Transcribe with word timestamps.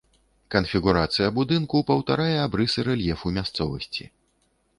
Канфігурацыя 0.53 1.27
будынка 1.35 1.81
паўтарае 1.91 2.33
абрысы 2.47 2.87
рэльефу 2.89 3.35
мясцовасці. 3.37 4.03